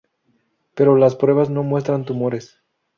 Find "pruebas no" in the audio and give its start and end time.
1.15-1.61